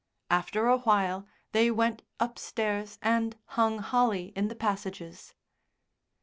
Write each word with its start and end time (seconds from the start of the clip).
After 0.31 0.65
a 0.67 0.79
while 0.79 1.27
they 1.51 1.69
went 1.69 2.01
upstairs 2.19 2.97
and 3.03 3.37
hung 3.53 3.77
holly 3.77 4.33
in 4.35 4.47
the 4.47 4.55
passages. 4.55 5.35